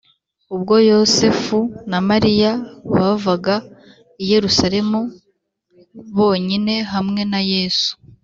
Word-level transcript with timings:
Ubwo 0.55 0.75
Yosefu 0.89 1.59
na 1.91 1.99
Mariya 2.09 2.51
bavaga 2.95 3.55
i 4.23 4.25
Yerusalemu 4.31 4.99
bonyine 6.17 6.73
hamwe 6.93 7.21
na 7.31 7.41
Yesu, 7.53 7.91